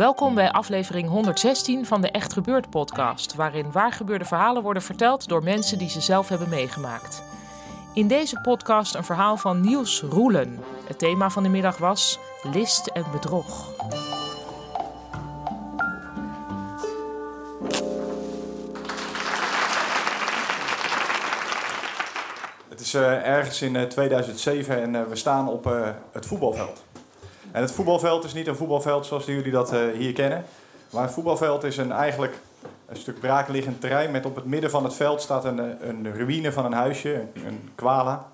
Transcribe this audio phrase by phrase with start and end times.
[0.00, 5.42] Welkom bij aflevering 116 van de Echt Gebeurd podcast, waarin waargebeurde verhalen worden verteld door
[5.42, 7.22] mensen die ze zelf hebben meegemaakt.
[7.94, 10.58] In deze podcast een verhaal van Niels Roelen.
[10.86, 13.72] Het thema van de middag was list en bedrog.
[22.68, 26.82] Het is eh, ergens in eh, 2007 en eh, we staan op eh, het voetbalveld.
[27.52, 30.44] En het voetbalveld is niet een voetbalveld zoals jullie dat eh, hier kennen.
[30.90, 32.40] Maar een voetbalveld is een, eigenlijk
[32.86, 36.14] een stuk braakliggend terrein met op het midden van het veld staat een, eh, een
[36.14, 38.26] ruïne van een huisje, een, een kwala.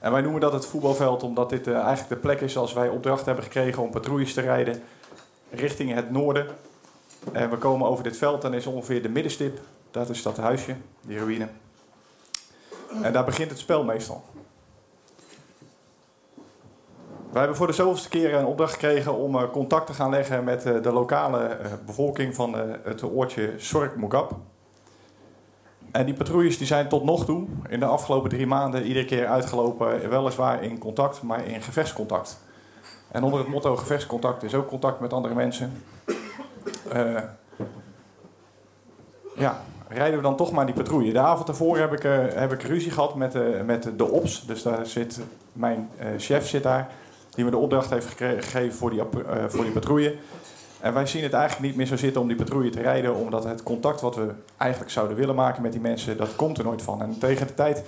[0.00, 2.88] En wij noemen dat het voetbalveld omdat dit eh, eigenlijk de plek is als wij
[2.88, 4.82] opdracht hebben gekregen om patrouilles te rijden
[5.50, 6.46] richting het noorden.
[7.32, 9.60] En we komen over dit veld, dan is ongeveer de middenstip,
[9.90, 11.48] dat is dat huisje, die ruïne.
[13.02, 14.24] En daar begint het spel meestal.
[17.34, 20.44] Wij hebben voor de zoveelste keer een opdracht gekregen om eh, contact te gaan leggen
[20.44, 22.54] met eh, de lokale eh, bevolking van
[22.84, 24.36] het oortje Sork Mugab.
[25.90, 29.26] En die patrouilles die zijn tot nog toe in de afgelopen drie maanden iedere keer
[29.26, 32.40] uitgelopen, weliswaar in contact, maar in gevechtscontact.
[33.10, 35.82] En onder het motto gevechtscontact is ook contact met andere mensen.
[39.36, 41.12] Ja, rijden we dan toch maar die patrouille.
[41.12, 42.02] De avond ervoor heb ik,
[42.34, 44.46] heb ik ruzie gehad met, met de OPS.
[44.46, 45.20] Dus daar zit
[45.52, 46.90] mijn chef zit daar,
[47.34, 50.16] die me de opdracht heeft gegeven voor die, eh, voor die patrouille.
[50.80, 53.44] En wij zien het eigenlijk niet meer zo zitten om die patrouille te rijden, omdat
[53.44, 56.82] het contact wat we eigenlijk zouden willen maken met die mensen, dat komt er nooit
[56.82, 57.02] van.
[57.02, 57.84] En tegen de tijd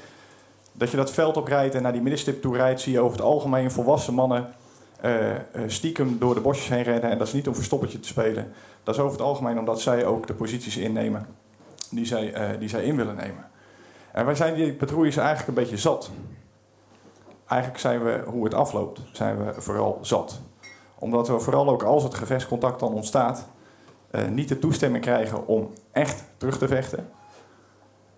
[0.72, 3.26] dat je dat veld oprijdt en naar die middenstip toe rijdt, zie je over het
[3.26, 4.48] algemeen volwassen mannen
[5.00, 7.10] eh, eh, stiekem door de bosjes heen rennen.
[7.10, 8.52] En dat is niet om verstoppertje te spelen.
[8.82, 11.26] Dat is over het algemeen omdat zij ook de posities innemen
[11.90, 13.44] die zij, die zij in willen nemen.
[14.12, 16.10] En wij zijn die patrouilles eigenlijk een beetje zat.
[17.46, 20.40] Eigenlijk zijn we, hoe het afloopt, zijn we vooral zat.
[20.98, 23.46] Omdat we vooral ook als het gevechtscontact dan ontstaat,
[24.10, 27.08] eh, niet de toestemming krijgen om echt terug te vechten.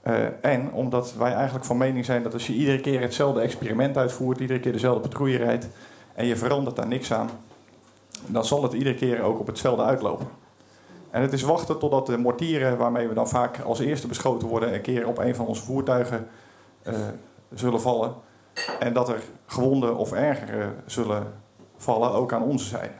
[0.03, 3.97] Eh, en omdat wij eigenlijk van mening zijn dat als je iedere keer hetzelfde experiment
[3.97, 5.69] uitvoert, iedere keer dezelfde patrouille rijdt
[6.15, 7.31] en je verandert daar niks aan,
[8.27, 10.29] dan zal het iedere keer ook op hetzelfde uitlopen.
[11.11, 14.75] En het is wachten totdat de mortieren waarmee we dan vaak als eerste beschoten worden,
[14.75, 16.29] een keer op een van onze voertuigen
[16.83, 16.95] eh,
[17.55, 18.15] zullen vallen.
[18.79, 21.33] En dat er gewonden of erger eh, zullen
[21.77, 22.95] vallen, ook aan onze zijde.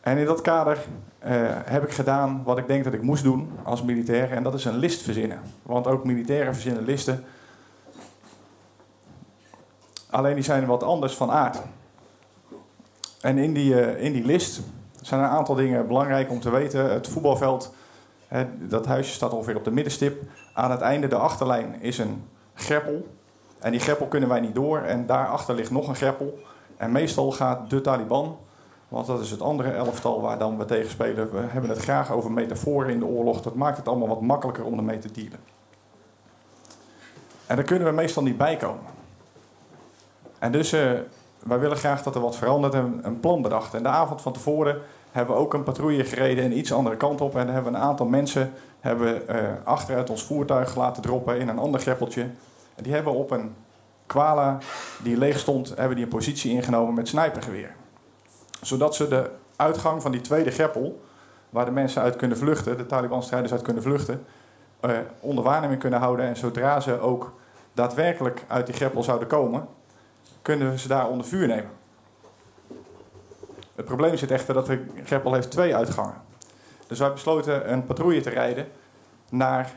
[0.00, 0.78] En in dat kader
[1.18, 1.32] eh,
[1.64, 4.32] heb ik gedaan wat ik denk dat ik moest doen als militair.
[4.32, 5.40] En dat is een list verzinnen.
[5.62, 7.24] Want ook militairen verzinnen listen.
[10.10, 11.58] Alleen die zijn wat anders van aard.
[13.20, 14.60] En in die, eh, in die list
[15.00, 16.92] zijn een aantal dingen belangrijk om te weten.
[16.92, 17.74] Het voetbalveld,
[18.28, 20.22] hè, dat huisje staat ongeveer op de middenstip.
[20.54, 23.06] Aan het einde, de achterlijn, is een greppel.
[23.62, 24.78] En die greppel kunnen wij niet door.
[24.78, 26.38] En daarachter ligt nog een greppel.
[26.76, 28.38] En meestal gaat de Taliban,
[28.88, 31.32] want dat is het andere elftal waar dan we tegen spelen.
[31.32, 33.42] We hebben het graag over metaforen in de oorlog.
[33.42, 35.38] Dat maakt het allemaal wat makkelijker om ermee te dealen.
[37.46, 38.90] En daar kunnen we meestal niet bij komen.
[40.38, 40.90] En dus, eh,
[41.42, 43.74] wij willen graag dat er wat verandert en een plan bedacht.
[43.74, 44.78] En de avond van tevoren
[45.10, 47.36] hebben we ook een patrouille gereden een iets andere kant op.
[47.36, 51.58] En hebben we een aantal mensen hebben, eh, achteruit ons voertuig laten droppen in een
[51.58, 52.26] ander greppeltje.
[52.76, 53.54] Die hebben op een
[54.06, 54.58] kwala
[55.02, 57.74] die leeg stond, hebben die een positie ingenomen met snipergeweer.
[58.60, 61.02] Zodat ze de uitgang van die tweede greppel,
[61.50, 64.24] waar de mensen uit kunnen vluchten, de Taliban-strijders uit kunnen vluchten,
[64.80, 66.26] eh, onder waarneming kunnen houden.
[66.26, 67.32] En zodra ze ook
[67.72, 69.68] daadwerkelijk uit die greppel zouden komen,
[70.42, 71.70] kunnen we ze daar onder vuur nemen.
[73.74, 76.14] Het probleem zit echter dat de greppel heeft twee uitgangen.
[76.86, 78.68] Dus wij besloten een patrouille te rijden
[79.30, 79.72] naar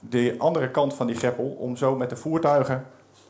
[0.00, 2.86] de andere kant van die greppel om zo met de voertuigen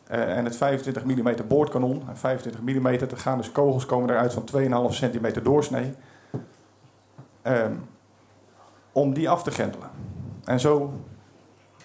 [0.07, 4.33] eh, en het 25 mm boordkanon, en 25 mm, er gaan dus kogels komen eruit
[4.33, 4.49] van
[4.91, 5.95] 2,5 centimeter doorsnee,
[7.43, 7.73] ehm,
[8.93, 9.91] om die af te grendelen.
[10.45, 10.93] En zo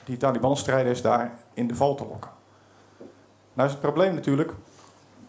[0.03, 2.31] die Taliban-strijders daar in de val te lokken.
[3.53, 4.53] Nou is het probleem natuurlijk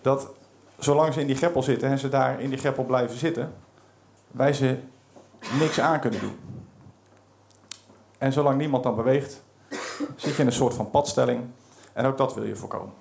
[0.01, 0.31] dat
[0.79, 3.53] zolang ze in die greppel zitten en ze daar in die greppel blijven zitten,
[4.31, 4.79] wij ze
[5.59, 6.37] niks aan kunnen doen.
[8.19, 9.44] En zolang niemand dan beweegt,
[10.17, 11.43] zit je in een soort van padstelling.
[11.93, 12.93] En ook dat wil je voorkomen.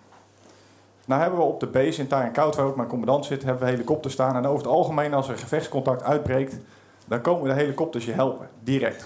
[1.05, 3.69] Nou hebben we op de base in Koud, waar ook mijn commandant zit, hebben we
[3.69, 4.35] helikopters staan.
[4.35, 6.55] En over het algemeen, als er gevechtscontact uitbreekt,
[7.05, 9.05] dan komen de helikopters je helpen, direct.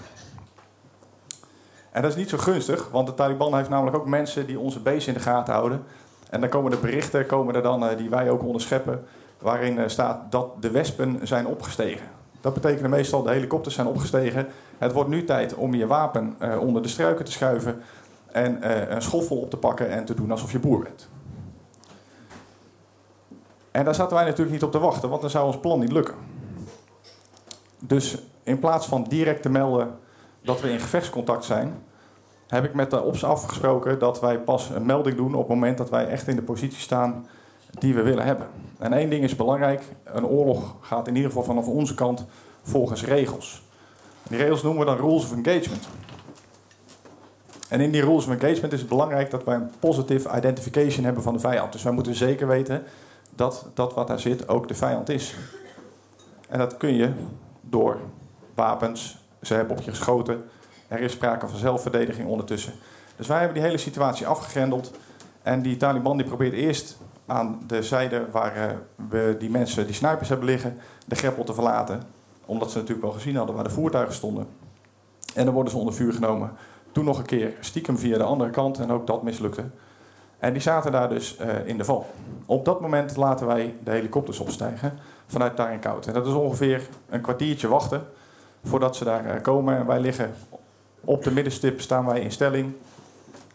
[1.90, 4.80] En dat is niet zo gunstig, want de Taliban heeft namelijk ook mensen die onze
[4.80, 5.84] base in de gaten houden.
[6.30, 9.06] En dan komen de berichten komen er dan, eh, die wij ook onderscheppen,
[9.38, 12.17] waarin eh, staat dat de wespen zijn opgestegen.
[12.40, 14.48] Dat betekent meestal de helikopters zijn opgestegen.
[14.78, 17.82] Het wordt nu tijd om je wapen eh, onder de struiken te schuiven
[18.32, 21.08] en eh, een schoffel op te pakken en te doen alsof je boer bent.
[23.70, 25.92] En daar zaten wij natuurlijk niet op te wachten, want dan zou ons plan niet
[25.92, 26.14] lukken.
[27.78, 29.98] Dus in plaats van direct te melden
[30.42, 31.82] dat we in gevechtscontact zijn,
[32.46, 35.78] heb ik met de OPS afgesproken dat wij pas een melding doen op het moment
[35.78, 37.26] dat wij echt in de positie staan
[37.70, 38.46] die we willen hebben.
[38.78, 42.26] En één ding is belangrijk: een oorlog gaat in ieder geval vanaf onze kant
[42.62, 43.62] volgens regels.
[44.22, 45.88] Die regels noemen we dan rules of engagement.
[47.68, 51.22] En in die rules of engagement is het belangrijk dat wij een positive identification hebben
[51.22, 51.72] van de vijand.
[51.72, 52.82] Dus wij moeten zeker weten
[53.34, 55.34] dat dat wat daar zit ook de vijand is.
[56.48, 57.12] En dat kun je
[57.60, 57.96] door
[58.54, 60.44] wapens, ze hebben op je geschoten,
[60.88, 62.72] er is sprake van zelfverdediging ondertussen.
[63.16, 64.92] Dus wij hebben die hele situatie afgegrendeld.
[65.42, 66.98] En die Taliban die probeert eerst
[67.28, 68.76] aan de zijde waar eh,
[69.08, 72.02] we die mensen, die snipers hebben liggen, de greppel te verlaten.
[72.46, 74.46] Omdat ze natuurlijk wel gezien hadden waar de voertuigen stonden.
[75.34, 76.52] En dan worden ze onder vuur genomen.
[76.92, 79.64] Toen nog een keer stiekem via de andere kant en ook dat mislukte.
[80.38, 82.06] En die zaten daar dus eh, in de val.
[82.46, 86.06] Op dat moment laten wij de helikopters opstijgen vanuit daar in koud.
[86.06, 88.06] En dat is ongeveer een kwartiertje wachten
[88.64, 89.76] voordat ze daar eh, komen.
[89.76, 90.34] En wij liggen
[91.00, 92.72] op de middenstip, staan wij in stelling.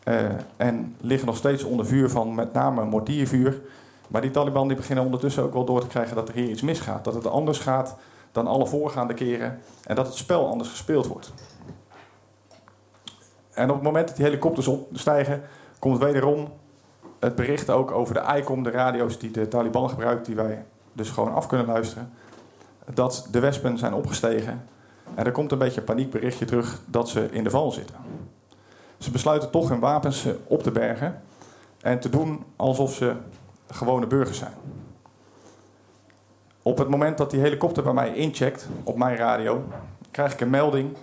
[0.03, 0.25] Eh,
[0.57, 3.61] en liggen nog steeds onder vuur van met name mortiervuur.
[4.07, 6.61] Maar die Taliban die beginnen ondertussen ook wel door te krijgen dat er hier iets
[6.61, 7.03] misgaat.
[7.03, 7.95] Dat het anders gaat
[8.31, 9.59] dan alle voorgaande keren.
[9.83, 11.33] En dat het spel anders gespeeld wordt.
[13.53, 15.41] En op het moment dat die helikopters opstijgen,
[15.79, 16.47] komt wederom
[17.19, 21.09] het bericht ook over de ICOM, de radio's die de Taliban gebruikt, die wij dus
[21.09, 22.11] gewoon af kunnen luisteren.
[22.93, 24.65] Dat de wespen zijn opgestegen.
[25.15, 27.95] En er komt een beetje een paniekberichtje terug dat ze in de val zitten.
[29.03, 31.21] Ze besluiten toch hun wapens eh, op te bergen
[31.81, 33.15] en te doen alsof ze
[33.67, 34.53] gewone burgers zijn.
[36.61, 39.63] Op het moment dat die helikopter bij mij incheckt op mijn radio,
[40.11, 40.95] krijg ik een melding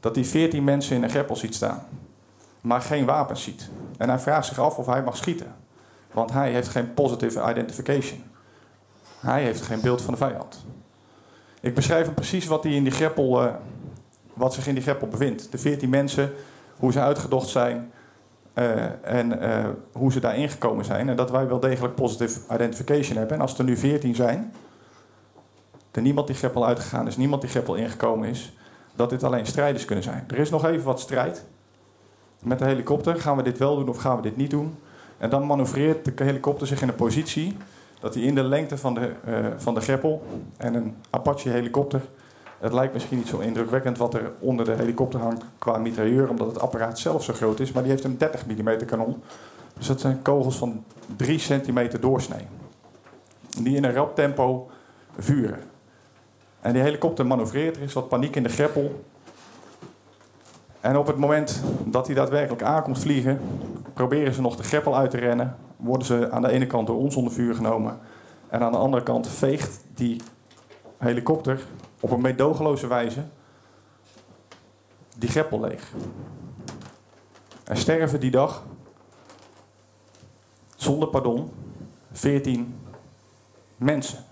[0.00, 1.86] dat hij 14 mensen in een greppel ziet staan,
[2.60, 3.68] maar geen wapens ziet.
[3.96, 5.54] En hij vraagt zich af of hij mag schieten,
[6.12, 8.22] want hij heeft geen positive identification.
[9.20, 10.64] Hij heeft geen beeld van de vijand.
[11.60, 13.54] Ik beschrijf hem precies wat, hij in die greppel, eh,
[14.34, 15.52] wat zich in die greppel bevindt.
[15.52, 16.32] De 14 mensen,
[16.78, 17.92] hoe ze uitgedocht zijn
[18.52, 21.08] eh, en eh, hoe ze daarin gekomen zijn.
[21.08, 23.36] En dat wij wel degelijk positive identification hebben.
[23.36, 24.52] En als er nu 14 zijn,
[25.90, 28.52] er niemand die greppel uitgegaan is, niemand die greppel ingekomen is,
[28.94, 30.24] dat dit alleen strijders kunnen zijn.
[30.28, 31.44] Er is nog even wat strijd.
[32.42, 34.76] Met de helikopter gaan we dit wel doen of gaan we dit niet doen?
[35.18, 37.56] En dan manoeuvreert de helikopter zich in een positie
[38.00, 40.22] dat hij in de lengte van de, eh, van de greppel
[40.56, 42.00] en een Apache helikopter.
[42.64, 46.46] Het lijkt misschien niet zo indrukwekkend wat er onder de helikopter hangt qua mitrailleur, omdat
[46.46, 49.22] het apparaat zelf zo groot is, maar die heeft een 30 mm kanon.
[49.76, 50.84] Dus dat zijn kogels van
[51.16, 52.46] 3 centimeter doorsnee.
[53.62, 54.70] Die in een rap tempo
[55.18, 55.58] vuren.
[56.60, 59.04] En die helikopter manoeuvreert, er is wat paniek in de greppel.
[60.80, 63.40] En op het moment dat hij daadwerkelijk aankomt vliegen,
[63.92, 65.56] proberen ze nog de greppel uit te rennen.
[65.76, 67.98] Worden ze aan de ene kant door ons onder vuur genomen.
[68.48, 70.20] En aan de andere kant veegt die
[70.98, 71.60] helikopter
[72.04, 73.24] op een meedogenloze wijze
[75.16, 75.92] die greppel leeg.
[77.64, 78.64] Er sterven die dag,
[80.76, 81.52] zonder pardon,
[82.12, 82.80] 14
[83.76, 84.24] mensen.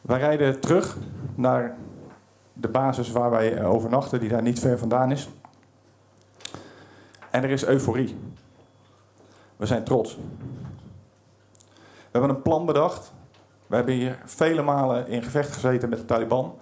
[0.00, 0.96] Wij rijden terug
[1.34, 1.76] naar
[2.52, 5.28] de basis waar wij overnachten, die daar niet ver vandaan is.
[7.30, 8.16] En er is euforie.
[9.56, 10.18] We zijn trots.
[12.14, 13.12] We hebben een plan bedacht.
[13.66, 16.58] We hebben hier vele malen in gevecht gezeten met de Taliban.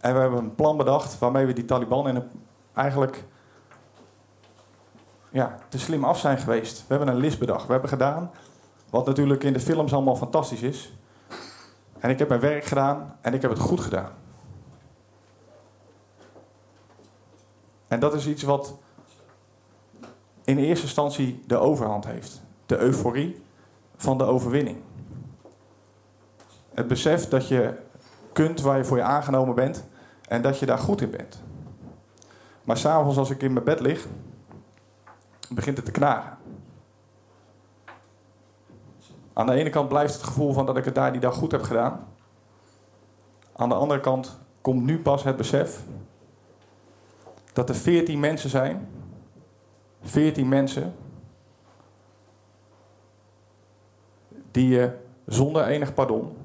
[0.00, 2.22] En we hebben een plan bedacht waarmee we die Taliban in
[2.74, 3.24] eigenlijk
[5.30, 6.84] ja, te slim af zijn geweest.
[6.86, 7.66] We hebben een list bedacht.
[7.66, 8.30] We hebben gedaan
[8.90, 10.92] wat natuurlijk in de films allemaal fantastisch is.
[11.98, 14.12] En ik heb mijn werk gedaan en ik heb het goed gedaan.
[17.88, 18.78] En dat is iets wat
[20.44, 22.42] in eerste instantie de overhand heeft.
[22.66, 23.44] De euforie
[23.96, 24.78] van de overwinning.
[26.74, 27.74] Het besef dat je
[28.32, 29.84] kunt waar je voor je aangenomen bent
[30.28, 31.42] En dat je daar goed in bent.
[32.64, 34.06] Maar s'avonds als ik in mijn bed lig,
[35.50, 36.38] begint het te knagen.
[39.32, 41.52] Aan de ene kant blijft het gevoel van dat ik het daar die dag goed
[41.52, 42.08] heb gedaan.
[43.56, 45.84] Aan de andere kant komt nu pas het besef
[47.52, 48.88] dat er veertien mensen zijn.
[50.02, 50.94] Veertien mensen.
[54.56, 54.90] Die je
[55.26, 56.36] zonder enig pardon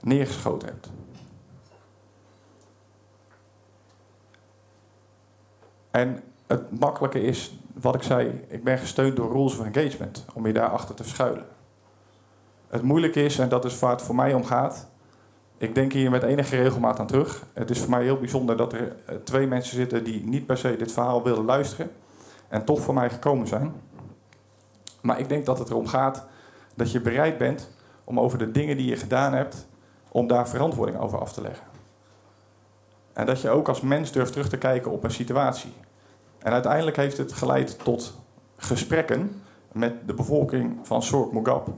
[0.00, 0.90] neergeschoten hebt.
[5.90, 10.46] En het makkelijke is, wat ik zei, ik ben gesteund door rules of engagement, om
[10.46, 11.46] je daarachter te verschuilen.
[12.68, 14.88] Het moeilijke is, en dat is waar het voor mij om gaat,
[15.58, 17.46] ik denk hier met enige regelmaat aan terug.
[17.52, 20.58] Het is voor mij heel bijzonder dat er eh, twee mensen zitten die niet per
[20.58, 21.90] se dit verhaal willen luisteren
[22.48, 23.74] en toch voor mij gekomen zijn.
[25.02, 26.26] Maar ik denk dat het erom gaat
[26.76, 27.70] dat je bereid bent
[28.04, 29.66] om over de dingen die je gedaan hebt,
[30.08, 31.66] om daar verantwoording over af te leggen.
[33.12, 35.72] En dat je ook als mens durft terug te kijken op een situatie.
[36.38, 38.14] En uiteindelijk heeft het geleid tot
[38.56, 39.42] gesprekken
[39.72, 41.68] met de bevolking van Sork Mogab.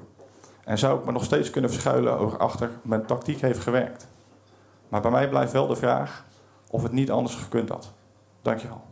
[0.64, 4.08] En zou ik me nog steeds kunnen verschuilen achter mijn tactiek heeft gewerkt.
[4.88, 6.24] Maar bij mij blijft wel de vraag
[6.70, 7.92] of het niet anders gekund had.
[8.42, 8.82] Dankjewel.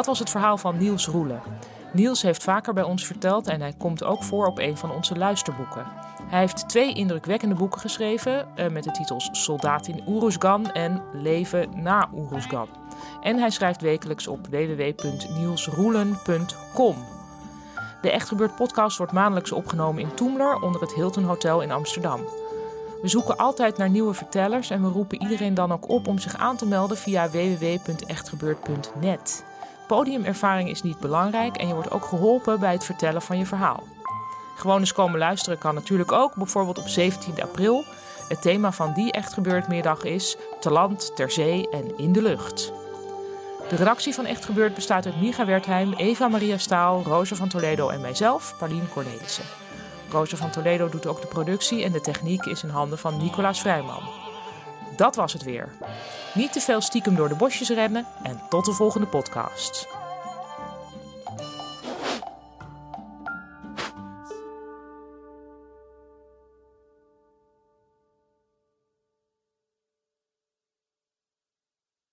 [0.00, 1.42] Dat was het verhaal van Niels Roelen.
[1.92, 5.16] Niels heeft vaker bij ons verteld en hij komt ook voor op een van onze
[5.16, 5.86] luisterboeken.
[6.22, 11.82] Hij heeft twee indrukwekkende boeken geschreven eh, met de titels Soldaat in Oeruzgan en Leven
[11.82, 12.68] na Oeruzgan.
[13.20, 16.96] En hij schrijft wekelijks op www.nielsroelen.com.
[18.02, 22.20] De Echt Gebeurd podcast wordt maandelijks opgenomen in Toemler onder het Hilton Hotel in Amsterdam.
[23.02, 26.36] We zoeken altijd naar nieuwe vertellers en we roepen iedereen dan ook op om zich
[26.36, 29.48] aan te melden via www.echtgebeurd.net.
[29.90, 33.82] Podiumervaring is niet belangrijk en je wordt ook geholpen bij het vertellen van je verhaal.
[34.56, 37.84] Gewoon eens komen luisteren kan natuurlijk ook, bijvoorbeeld op 17 april.
[38.28, 42.22] Het thema van die Echt Gebeurd middag is te land, ter zee en in de
[42.22, 42.72] lucht.
[43.68, 47.88] De redactie van Echt Gebeurd bestaat uit Micha Wertheim, Eva Maria Staal, Rosa van Toledo
[47.88, 49.44] en mijzelf, Paulien Cornelissen.
[50.10, 53.60] Rosa van Toledo doet ook de productie en de techniek is in handen van Nicolaas
[53.60, 54.29] Vrijman.
[55.00, 55.68] Dat was het weer.
[56.34, 59.88] Niet te veel stiekem door de bosjes rennen en tot de volgende podcast.